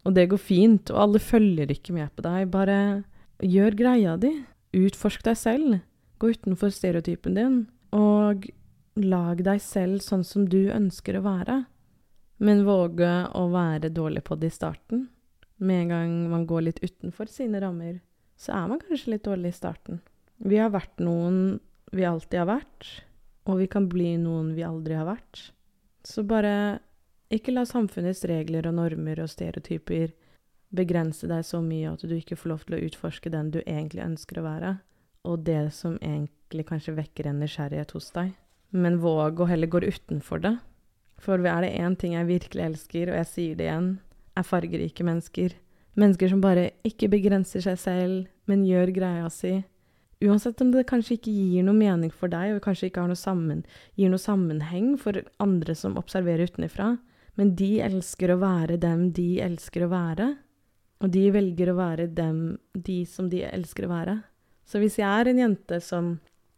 Og 0.05 0.15
det 0.17 0.29
går 0.33 0.41
fint, 0.41 0.91
og 0.93 1.01
alle 1.01 1.21
følger 1.23 1.71
ikke 1.73 1.95
med 1.97 2.13
på 2.15 2.25
deg. 2.27 2.51
Bare 2.53 2.79
gjør 3.41 3.77
greia 3.79 4.19
di. 4.21 4.33
Utforsk 4.77 5.25
deg 5.25 5.39
selv. 5.41 5.79
Gå 6.21 6.35
utenfor 6.35 6.73
stereotypen 6.75 7.39
din. 7.39 7.57
Og 7.97 8.47
lag 9.01 9.41
deg 9.43 9.63
selv 9.63 10.03
sånn 10.05 10.25
som 10.27 10.47
du 10.51 10.69
ønsker 10.73 11.19
å 11.19 11.25
være, 11.25 11.65
men 12.45 12.65
våge 12.67 13.11
å 13.35 13.47
være 13.51 13.91
dårlig 13.95 14.25
på 14.27 14.39
det 14.39 14.53
i 14.53 14.55
starten. 14.55 15.09
Med 15.59 15.85
en 15.85 15.93
gang 15.93 16.15
man 16.31 16.47
går 16.47 16.69
litt 16.69 16.83
utenfor 16.83 17.31
sine 17.31 17.61
rammer, 17.63 18.01
så 18.39 18.55
er 18.57 18.71
man 18.71 18.83
kanskje 18.83 19.15
litt 19.15 19.27
dårlig 19.27 19.53
i 19.53 19.59
starten. 19.59 20.01
Vi 20.43 20.59
har 20.59 20.73
vært 20.75 21.03
noen 21.03 21.61
vi 21.95 22.07
alltid 22.07 22.41
har 22.43 22.51
vært, 22.51 22.89
og 23.47 23.61
vi 23.61 23.69
kan 23.71 23.87
bli 23.91 24.17
noen 24.19 24.53
vi 24.57 24.65
aldri 24.67 24.97
har 24.99 25.07
vært. 25.07 25.51
Så 26.05 26.25
bare 26.27 26.81
ikke 27.33 27.55
la 27.55 27.65
samfunnets 27.69 28.25
regler 28.29 28.69
og 28.69 28.77
normer 28.77 29.23
og 29.25 29.31
stereotyper 29.33 30.13
begrense 30.75 31.29
deg 31.31 31.45
så 31.47 31.61
mye 31.65 31.93
at 31.95 32.03
du 32.05 32.15
ikke 32.17 32.39
får 32.39 32.51
lov 32.51 32.65
til 32.67 32.77
å 32.77 32.83
utforske 32.89 33.33
den 33.33 33.51
du 33.55 33.61
egentlig 33.63 34.05
ønsker 34.05 34.41
å 34.41 34.47
være, 34.47 34.77
og 35.25 35.45
det 35.47 35.73
som 35.77 35.97
egentlig 36.01 36.67
kanskje 36.69 36.97
vekker 36.99 37.31
en 37.31 37.41
nysgjerrighet 37.43 37.95
hos 37.97 38.11
deg. 38.15 38.33
Men 38.75 39.01
våg 39.03 39.41
å 39.41 39.49
heller 39.49 39.71
gå 39.71 39.85
utenfor 39.85 40.43
det. 40.43 40.57
For 41.23 41.39
er 41.39 41.63
det 41.63 41.77
én 41.79 41.95
ting 41.97 42.17
jeg 42.17 42.29
virkelig 42.29 42.65
elsker, 42.65 43.13
og 43.13 43.21
jeg 43.21 43.31
sier 43.31 43.59
det 43.59 43.69
igjen, 43.69 43.93
er 44.35 44.49
fargerike 44.49 45.07
mennesker. 45.07 45.55
Mennesker 45.95 46.33
som 46.33 46.43
bare 46.43 46.73
ikke 46.87 47.09
begrenser 47.13 47.63
seg 47.63 47.79
selv, 47.79 48.27
men 48.51 48.67
gjør 48.67 48.93
greia 48.97 49.31
si. 49.31 49.61
Uansett 50.25 50.61
om 50.63 50.73
det 50.75 50.87
kanskje 50.91 51.17
ikke 51.17 51.33
gir 51.33 51.65
noe 51.67 51.77
mening 51.79 52.11
for 52.13 52.33
deg, 52.33 52.57
og 52.57 52.65
kanskje 52.65 52.91
ikke 52.91 53.07
noe 53.07 53.19
sammen, 53.19 53.63
gir 53.99 54.11
noe 54.11 54.23
sammenheng 54.23 54.95
for 55.01 55.23
andre 55.43 55.77
som 55.79 55.99
observerer 56.01 56.51
utenfra, 56.51 56.97
men 57.39 57.55
de 57.59 57.79
elsker 57.83 58.33
å 58.35 58.41
være 58.43 58.79
dem 58.83 59.09
de 59.17 59.41
elsker 59.43 59.87
å 59.87 59.93
være. 59.93 60.29
Og 61.03 61.11
de 61.13 61.25
velger 61.35 61.73
å 61.73 61.77
være 61.77 62.07
dem, 62.17 62.57
de 62.73 63.03
som 63.09 63.29
de 63.29 63.43
elsker 63.45 63.87
å 63.87 63.93
være. 63.93 64.19
Så 64.65 64.81
hvis 64.81 64.97
jeg 65.01 65.09
er 65.09 65.29
en 65.29 65.41
jente 65.43 65.81
som 65.85 66.15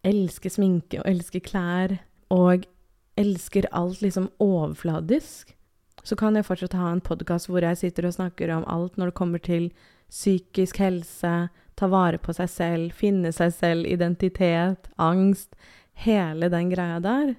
elsker 0.06 0.52
sminke 0.52 1.00
og 1.00 1.08
elsker 1.10 1.42
klær, 1.42 1.96
og 2.30 2.66
elsker 3.18 3.66
alt 3.74 4.02
liksom 4.04 4.28
overfladisk, 4.42 5.54
så 6.06 6.16
kan 6.18 6.36
jeg 6.36 6.46
fortsatt 6.46 6.76
ha 6.78 6.92
en 6.92 7.02
podkast 7.02 7.48
hvor 7.50 7.64
jeg 7.64 7.80
sitter 7.80 8.06
og 8.06 8.14
snakker 8.14 8.52
om 8.54 8.66
alt 8.70 8.98
når 8.98 9.10
det 9.10 9.18
kommer 9.18 9.42
til 9.42 9.70
psykisk 10.12 10.78
helse, 10.78 11.32
ta 11.76 11.88
vare 11.90 12.20
på 12.22 12.34
seg 12.36 12.50
selv, 12.52 12.94
finne 12.94 13.32
seg 13.34 13.50
selv, 13.56 13.88
identitet, 13.90 14.86
angst, 15.02 15.56
hele 16.04 16.48
den 16.52 16.70
greia 16.70 17.00
der. 17.02 17.34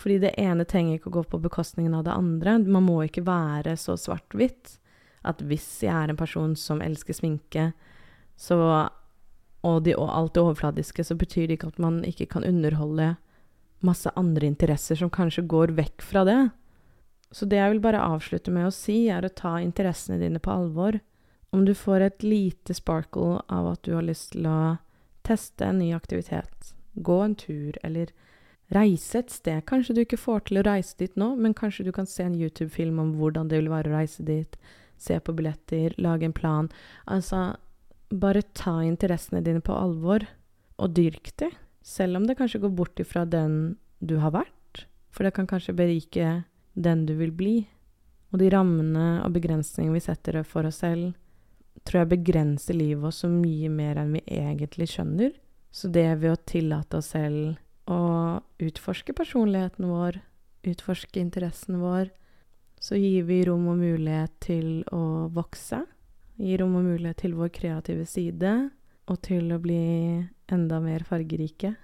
Fordi 0.00 0.16
det 0.22 0.32
ene 0.40 0.64
trenger 0.64 0.96
ikke 0.96 1.10
å 1.10 1.18
gå 1.18 1.24
på 1.34 1.42
bekostningen 1.44 1.94
av 1.98 2.06
det 2.06 2.16
andre. 2.16 2.56
Man 2.64 2.86
må 2.86 3.02
ikke 3.04 3.26
være 3.26 3.76
så 3.76 3.98
svart-hvitt 4.00 4.78
at 5.28 5.42
hvis 5.44 5.66
jeg 5.84 5.92
er 5.92 6.12
en 6.12 6.16
person 6.16 6.54
som 6.56 6.80
elsker 6.80 7.16
sminke, 7.16 7.66
så, 8.40 8.56
og, 9.60 9.82
de, 9.84 9.92
og 9.92 10.08
alt 10.08 10.32
det 10.36 10.44
overfladiske, 10.46 11.04
så 11.04 11.16
betyr 11.20 11.50
det 11.50 11.58
ikke 11.58 11.74
at 11.74 11.82
man 11.84 12.00
ikke 12.08 12.30
kan 12.32 12.46
underholde 12.48 13.12
masse 13.84 14.08
andre 14.16 14.48
interesser 14.48 14.96
som 14.96 15.12
kanskje 15.12 15.44
går 15.48 15.74
vekk 15.76 16.04
fra 16.04 16.24
det. 16.28 16.40
Så 17.30 17.46
det 17.46 17.60
jeg 17.60 17.74
vil 17.74 17.84
bare 17.84 18.00
avslutte 18.00 18.52
med 18.52 18.70
å 18.70 18.74
si, 18.74 19.04
er 19.12 19.24
å 19.24 19.32
ta 19.36 19.58
interessene 19.60 20.18
dine 20.22 20.40
på 20.42 20.52
alvor. 20.52 20.98
Om 21.52 21.66
du 21.66 21.74
får 21.76 22.06
et 22.06 22.24
lite 22.24 22.74
sparkle 22.76 23.42
av 23.52 23.68
at 23.74 23.84
du 23.84 23.92
har 23.98 24.06
lyst 24.06 24.32
til 24.32 24.48
å 24.48 24.78
teste 25.26 25.68
en 25.68 25.80
ny 25.82 25.92
aktivitet, 25.94 26.72
gå 26.94 27.20
en 27.22 27.36
tur 27.38 27.76
eller 27.84 28.12
reise 28.74 29.18
et 29.18 29.32
sted 29.32 29.64
Kanskje 29.66 29.94
du 29.96 30.00
ikke 30.04 30.20
får 30.20 30.44
til 30.48 30.60
å 30.60 30.66
reise 30.66 30.94
dit 31.00 31.16
nå, 31.18 31.32
men 31.36 31.56
kanskje 31.56 31.86
du 31.88 31.92
kan 31.94 32.06
se 32.06 32.24
en 32.26 32.36
YouTube-film 32.38 33.00
om 33.02 33.14
hvordan 33.18 33.50
det 33.50 33.60
vil 33.62 33.72
være 33.72 33.90
å 33.90 33.98
reise 33.98 34.26
dit 34.26 34.56
se 35.00 35.16
på 35.20 35.32
billetter, 35.32 35.94
lage 35.96 36.28
en 36.28 36.36
plan. 36.36 36.68
Altså, 37.08 37.54
bare 38.12 38.42
ta 38.56 38.80
interessene 38.84 39.40
dine 39.44 39.62
på 39.64 39.72
alvor, 39.72 40.26
og 40.80 40.94
dyrk 40.96 41.32
de, 41.40 41.50
selv 41.84 42.20
om 42.20 42.26
det 42.28 42.36
kanskje 42.38 42.60
går 42.60 42.72
bort 42.76 43.00
ifra 43.00 43.24
den 43.28 43.76
du 44.00 44.18
har 44.20 44.34
vært, 44.36 44.84
for 45.10 45.26
det 45.26 45.34
kan 45.36 45.48
kanskje 45.48 45.76
berike 45.76 46.42
den 46.74 47.06
du 47.08 47.14
vil 47.18 47.32
bli. 47.32 47.56
Og 48.30 48.38
de 48.40 48.50
rammene 48.52 49.06
og 49.24 49.34
begrensningene 49.34 49.96
vi 49.96 50.04
setter 50.04 50.42
for 50.46 50.68
oss 50.68 50.82
selv, 50.84 51.14
tror 51.84 52.02
jeg 52.02 52.12
begrenser 52.12 52.76
livet 52.76 53.02
vårt 53.02 53.16
så 53.16 53.30
mye 53.32 53.70
mer 53.72 53.98
enn 54.02 54.14
vi 54.14 54.22
egentlig 54.36 54.90
skjønner. 54.92 55.32
Så 55.72 55.88
det 55.92 56.06
ved 56.20 56.34
å 56.34 56.44
tillate 56.46 57.00
oss 57.00 57.12
selv 57.14 57.56
å 57.88 58.40
utforske 58.60 59.14
personligheten 59.16 59.88
vår, 59.88 60.20
utforske 60.66 61.20
interessen 61.20 61.80
vår, 61.80 62.10
så 62.80 62.96
gir 62.96 63.26
vi 63.28 63.42
rom 63.44 63.66
og 63.68 63.80
mulighet 63.80 64.32
til 64.40 64.82
å 64.92 65.28
vokse. 65.32 65.82
Gir 66.40 66.62
rom 66.62 66.78
og 66.80 66.86
mulighet 66.88 67.20
til 67.20 67.36
vår 67.36 67.52
kreative 67.52 68.06
side, 68.08 68.52
og 69.10 69.18
til 69.26 69.50
å 69.52 69.60
bli 69.60 69.80
enda 70.50 70.80
mer 70.80 71.04
fargerike. 71.06 71.74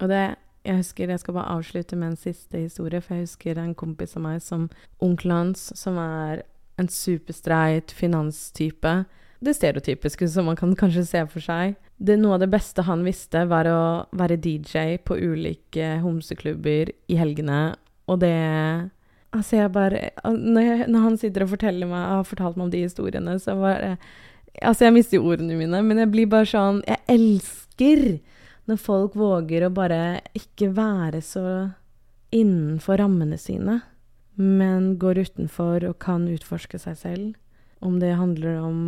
Og 0.00 0.10
det 0.12 0.24
Jeg 0.64 0.78
husker 0.78 1.10
jeg 1.12 1.20
skal 1.20 1.34
bare 1.34 1.58
avslutte 1.58 1.96
med 1.96 2.08
en 2.08 2.16
siste 2.16 2.56
historie, 2.56 3.02
for 3.04 3.14
jeg 3.14 3.26
husker 3.26 3.58
en 3.60 3.74
kompis 3.74 4.16
av 4.16 4.22
meg 4.24 4.38
som 4.40 4.70
onkelen 4.96 5.36
hans, 5.36 5.66
som 5.76 5.98
er 6.00 6.40
en 6.80 6.88
superstreit 6.88 7.92
finanstype. 7.92 9.04
Det 9.44 9.52
stereotypiske 9.52 10.28
som 10.32 10.48
man 10.48 10.56
kan 10.56 10.72
kanskje 10.72 11.04
se 11.04 11.20
for 11.28 11.44
seg. 11.44 11.76
Det, 11.96 12.16
noe 12.18 12.36
av 12.36 12.42
det 12.42 12.50
beste 12.52 12.84
han 12.88 13.04
visste, 13.06 13.44
var 13.46 13.68
å 13.70 13.80
være 14.16 14.40
DJ 14.42 14.98
på 15.06 15.16
ulike 15.16 15.94
homseklubber 16.02 16.90
i 17.08 17.18
helgene, 17.20 17.76
og 18.10 18.20
det 18.24 18.34
Altså, 19.34 19.56
jeg 19.58 19.70
bare 19.74 20.00
når, 20.30 20.62
jeg, 20.62 20.84
når, 20.86 21.00
han 21.02 21.16
sitter 21.18 21.42
og 21.42 21.50
forteller 21.56 21.88
meg, 21.90 22.02
har 22.06 22.26
fortalt 22.28 22.54
meg 22.54 22.68
om 22.68 22.70
de 22.70 22.84
historiene, 22.84 23.32
så 23.42 23.56
bare 23.58 23.96
Altså, 24.62 24.84
jeg 24.86 24.94
mister 24.94 25.18
jo 25.18 25.32
ordene 25.32 25.56
mine, 25.58 25.80
men 25.82 25.98
jeg 25.98 26.10
blir 26.12 26.28
bare 26.30 26.46
sånn 26.46 26.84
Jeg 26.86 27.02
elsker 27.10 28.04
når 28.70 28.78
folk 28.80 29.16
våger 29.18 29.66
å 29.66 29.72
bare 29.74 30.20
ikke 30.38 30.70
være 30.76 31.18
så 31.24 31.42
innenfor 32.34 33.02
rammene 33.02 33.36
sine, 33.38 33.80
men 34.38 34.94
går 34.98 35.20
utenfor 35.26 35.84
og 35.90 35.98
kan 36.02 36.24
utforske 36.30 36.80
seg 36.80 36.96
selv. 36.98 37.26
Om 37.84 37.98
det 38.00 38.14
handler 38.16 38.62
om 38.64 38.78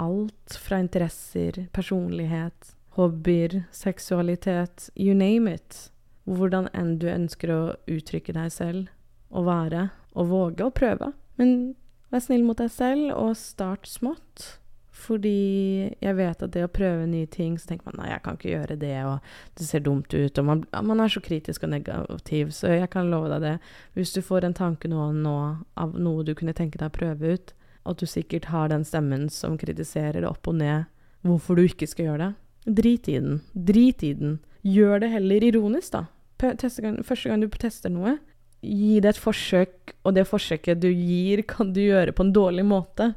alt 0.00 0.56
fra 0.60 0.78
interesser, 0.82 1.66
personlighet, 1.72 2.74
hobbyer, 2.96 3.62
seksualitet, 3.72 4.90
you 4.94 5.14
name 5.14 5.50
it. 5.52 5.88
Hvordan 6.24 6.68
enn 6.76 6.98
du 7.02 7.08
ønsker 7.10 7.50
å 7.50 7.60
uttrykke 7.90 8.34
deg 8.36 8.52
selv 8.54 8.90
å 9.32 9.42
være, 9.46 9.88
og 10.12 10.28
våge 10.30 10.66
å 10.66 10.74
prøve. 10.74 11.12
Men 11.40 11.74
vær 12.12 12.22
snill 12.22 12.44
mot 12.46 12.60
deg 12.60 12.70
selv, 12.72 13.08
og 13.16 13.36
start 13.40 13.88
smått. 13.88 14.58
Fordi 15.02 15.88
jeg 16.04 16.14
vet 16.18 16.42
at 16.44 16.52
det 16.54 16.66
å 16.66 16.70
prøve 16.70 17.08
nye 17.08 17.26
ting, 17.26 17.56
så 17.58 17.70
tenker 17.72 17.88
man 17.88 18.02
nei, 18.02 18.10
jeg 18.12 18.22
kan 18.22 18.36
ikke 18.36 18.52
gjøre 18.52 18.76
det, 18.78 18.96
og 19.08 19.32
det 19.58 19.66
ser 19.66 19.82
dumt 19.82 20.12
ut, 20.14 20.38
og 20.38 20.46
man, 20.46 20.62
man 20.84 21.00
er 21.02 21.10
så 21.10 21.22
kritisk 21.24 21.64
og 21.64 21.72
negativ, 21.72 22.52
så 22.54 22.76
jeg 22.76 22.90
kan 22.92 23.10
love 23.10 23.32
deg 23.32 23.46
det. 23.46 23.54
Hvis 23.96 24.12
du 24.14 24.20
får 24.22 24.46
en 24.46 24.58
tanke 24.58 24.90
nå, 24.92 25.08
nå 25.16 25.34
av 25.80 25.96
noe 25.98 26.28
du 26.28 26.36
kunne 26.38 26.54
tenke 26.54 26.78
deg 26.78 26.92
å 26.92 26.98
prøve 27.00 27.34
ut, 27.34 27.54
at 27.88 27.98
du 27.98 28.06
sikkert 28.06 28.50
har 28.52 28.70
den 28.70 28.84
stemmen 28.86 29.28
som 29.32 29.58
kritiserer 29.58 30.26
opp 30.28 30.48
og 30.50 30.58
ned 30.60 30.88
hvorfor 31.26 31.58
du 31.58 31.64
ikke 31.66 31.86
skal 31.86 32.08
gjøre 32.08 32.24
det, 32.24 32.32
drit 32.78 33.08
i 33.10 33.18
den. 33.18 33.40
Drit 33.54 34.02
i 34.02 34.12
den. 34.18 34.38
Gjør 34.66 35.02
det 35.02 35.12
heller 35.12 35.44
ironisk, 35.46 35.94
da. 35.94 36.06
Første 36.42 36.82
gang 37.28 37.42
du 37.42 37.48
tester 37.54 37.90
noe, 37.90 38.16
gi 38.62 38.98
det 39.02 39.14
et 39.14 39.20
forsøk, 39.20 39.94
og 40.06 40.14
det 40.14 40.26
forsøket 40.26 40.82
du 40.82 40.88
gir, 40.90 41.42
kan 41.46 41.72
du 41.74 41.80
gjøre 41.82 42.14
på 42.14 42.26
en 42.26 42.34
dårlig 42.34 42.64
måte. 42.66 43.12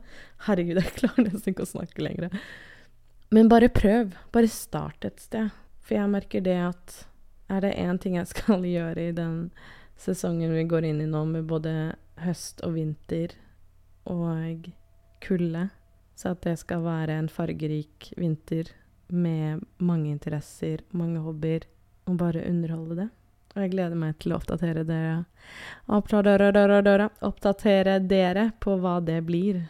Herregud, 0.45 0.81
jeg 0.81 0.95
klarer 0.99 1.27
nesten 1.27 1.53
ikke 1.53 1.65
å 1.65 1.73
snakke 1.73 2.05
lenger. 2.05 2.33
Men 3.33 3.49
bare 3.49 3.69
prøv. 3.73 4.13
Bare 4.33 4.49
start 4.49 5.05
et 5.05 5.21
sted. 5.21 5.53
For 5.85 5.97
jeg 5.97 6.09
merker 6.09 6.45
det 6.45 6.57
at 6.65 6.99
er 7.53 7.61
det 7.61 7.75
én 7.77 7.97
ting 8.01 8.17
jeg 8.17 8.29
skal 8.31 8.65
gjøre 8.75 9.09
i 9.09 9.15
den 9.15 9.49
sesongen 10.01 10.53
vi 10.53 10.65
går 10.69 10.89
inn 10.89 11.01
i 11.01 11.09
nå, 11.09 11.23
med 11.29 11.45
både 11.49 11.95
høst 12.21 12.61
og 12.65 12.77
vinter 12.77 13.33
og 14.05 14.69
kulde, 15.25 15.69
så 16.15 16.31
at 16.35 16.43
det 16.45 16.57
skal 16.61 16.83
være 16.85 17.19
en 17.19 17.29
fargerik 17.31 18.11
vinter 18.17 18.71
med 19.09 19.63
mange 19.77 20.09
interesser, 20.09 20.81
mange 20.91 21.21
hobbyer, 21.21 21.67
og 22.05 22.17
bare 22.17 22.45
underholde 22.47 22.99
det. 23.03 23.07
Og 23.55 23.63
jeg 23.63 23.71
gleder 23.71 23.95
meg 23.95 24.17
til 24.19 24.33
å 24.33 24.37
oppdatere 24.39 24.83
dere. 24.87 25.23
Oppdatere 25.87 26.51
dere, 26.51 27.07
oppdatere 27.23 27.99
dere 28.03 28.49
på 28.59 28.75
hva 28.83 28.97
det 29.03 29.21
blir. 29.27 29.61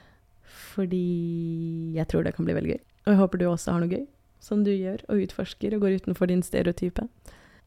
Fordi 0.73 1.93
jeg 1.95 2.09
tror 2.09 2.25
det 2.25 2.33
kan 2.35 2.47
bli 2.47 2.55
veldig 2.57 2.73
gøy. 2.73 2.81
Og 3.05 3.11
jeg 3.13 3.21
håper 3.21 3.41
du 3.41 3.45
også 3.47 3.75
har 3.75 3.83
noe 3.83 3.93
gøy, 3.93 4.05
som 4.41 4.63
du 4.65 4.71
gjør, 4.73 5.03
og 5.07 5.21
utforsker 5.27 5.75
og 5.75 5.85
går 5.85 5.99
utenfor 6.01 6.31
din 6.31 6.41
stereotype. 6.43 7.05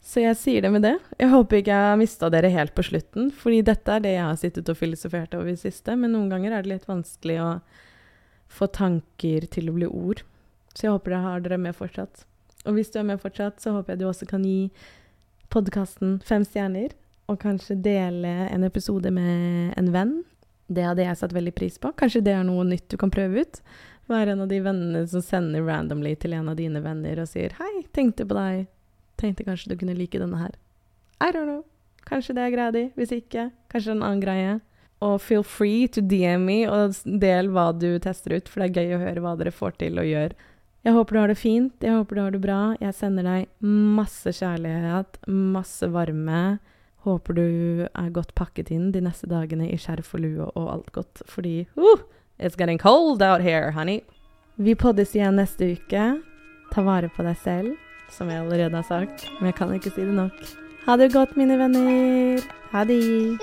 Så 0.00 0.22
jeg 0.22 0.38
sier 0.38 0.64
det 0.64 0.70
med 0.72 0.84
det. 0.86 0.94
Jeg 1.18 1.30
håper 1.32 1.58
ikke 1.58 1.74
jeg 1.74 1.90
har 1.90 1.98
mista 2.00 2.30
dere 2.32 2.50
helt 2.54 2.74
på 2.76 2.84
slutten, 2.86 3.32
fordi 3.34 3.60
dette 3.66 3.92
er 3.92 4.04
det 4.04 4.14
jeg 4.14 4.24
har 4.24 4.38
sittet 4.40 4.70
og 4.70 4.78
filosofert 4.78 5.34
over 5.36 5.50
i 5.52 5.58
siste, 5.58 5.96
men 5.98 6.14
noen 6.14 6.30
ganger 6.32 6.54
er 6.54 6.64
det 6.64 6.72
litt 6.72 6.88
vanskelig 6.88 7.38
å 7.42 7.50
få 8.48 8.70
tanker 8.72 9.48
til 9.52 9.68
å 9.68 9.74
bli 9.76 9.88
ord. 9.90 10.22
Så 10.72 10.86
jeg 10.86 10.94
håper 10.94 11.12
dere 11.12 11.26
har 11.26 11.44
dere 11.44 11.60
med 11.60 11.76
fortsatt. 11.76 12.24
Og 12.64 12.76
hvis 12.76 12.92
du 12.94 13.00
er 13.00 13.08
med 13.10 13.20
fortsatt, 13.20 13.60
så 13.60 13.74
håper 13.74 13.94
jeg 13.94 14.02
du 14.02 14.06
også 14.08 14.28
kan 14.30 14.46
gi 14.46 14.70
podkasten 15.52 16.18
fem 16.24 16.46
stjerner, 16.46 16.94
og 17.28 17.40
kanskje 17.42 17.76
dele 17.84 18.30
en 18.48 18.64
episode 18.64 19.10
med 19.12 19.74
en 19.76 19.92
venn. 19.92 20.14
Det 20.68 20.84
hadde 20.84 21.04
jeg 21.04 21.20
satt 21.20 21.34
veldig 21.36 21.52
pris 21.56 21.76
på. 21.80 21.92
Kanskje 21.96 22.22
det 22.24 22.32
er 22.36 22.46
noe 22.48 22.64
nytt 22.64 22.88
du 22.92 22.96
kan 23.00 23.12
prøve 23.12 23.44
ut. 23.44 23.60
Være 24.08 24.32
en 24.32 24.44
av 24.44 24.48
de 24.48 24.62
vennene 24.64 25.04
som 25.08 25.24
sender 25.24 25.64
randomly 25.64 26.14
til 26.16 26.36
en 26.36 26.48
av 26.48 26.56
dine 26.56 26.80
venner 26.84 27.20
og 27.20 27.28
sier 27.28 27.52
'Hei, 27.56 27.84
tenkte 27.92 28.24
på 28.24 28.36
deg. 28.36 28.68
Tenkte 29.18 29.44
kanskje 29.46 29.72
du 29.72 29.76
kunne 29.80 29.98
like 29.98 30.18
denne 30.18 30.38
her'. 30.38 30.56
I 31.20 31.32
don't 31.32 31.50
know. 31.50 31.64
Kanskje 32.06 32.34
det 32.34 32.42
er 32.44 32.54
greia 32.54 32.72
di. 32.72 32.84
Hvis 32.96 33.12
ikke, 33.12 33.50
kanskje 33.70 33.92
en 33.96 34.02
annen 34.02 34.22
greie. 34.22 34.60
Og 35.00 35.20
feel 35.22 35.44
free 35.46 35.86
to 35.86 36.00
DM 36.00 36.46
me 36.46 36.58
og 36.66 36.96
del 37.04 37.50
hva 37.54 37.70
du 37.76 37.98
tester 38.02 38.34
ut, 38.34 38.48
for 38.48 38.62
det 38.62 38.70
er 38.70 38.82
gøy 38.82 38.96
å 38.96 39.02
høre 39.04 39.22
hva 39.22 39.36
dere 39.38 39.54
får 39.54 39.76
til 39.78 39.98
å 39.98 40.06
gjøre. 40.06 40.34
Jeg 40.86 40.94
håper 40.94 41.14
du 41.14 41.20
har 41.20 41.28
det 41.28 41.38
fint, 41.38 41.74
jeg 41.82 41.94
håper 41.94 42.16
du 42.16 42.22
har 42.22 42.34
det 42.34 42.40
bra. 42.42 42.60
Jeg 42.80 42.94
sender 42.94 43.26
deg 43.26 43.48
masse 43.62 44.32
kjærlighet, 44.38 45.18
masse 45.26 45.86
varme. 45.94 46.58
Håper 47.06 47.34
du 47.34 47.48
er 47.86 48.14
godt 48.14 48.34
pakket 48.38 48.70
inn 48.74 48.90
de 48.94 49.02
neste 49.04 49.28
dagene 49.30 49.68
i 49.70 49.78
skjerf 49.78 50.14
og 50.16 50.22
lue 50.22 50.46
og 50.48 50.70
alt 50.72 50.88
godt, 50.94 51.22
fordi 51.30 51.66
uh, 51.78 52.02
it's 52.38 52.58
getting 52.58 52.78
cold 52.78 53.22
out 53.22 53.42
here, 53.42 53.70
honey. 53.72 54.02
Vi 54.56 54.74
poddes 54.74 55.14
igjen 55.14 55.38
neste 55.38 55.74
uke. 55.76 56.08
Ta 56.72 56.82
vare 56.84 57.10
på 57.14 57.24
deg 57.26 57.38
selv, 57.42 57.76
som 58.10 58.30
jeg 58.30 58.42
allerede 58.42 58.74
har 58.74 58.86
sagt, 58.86 59.28
men 59.40 59.46
jeg 59.46 59.54
kan 59.54 59.74
ikke 59.74 59.90
si 59.94 60.00
det 60.00 60.14
nok. 60.14 60.32
Ha 60.86 60.96
det 60.96 61.12
godt, 61.12 61.36
mine 61.36 61.58
venner. 61.58 62.40
Ha 62.72 62.84
det. 62.84 63.38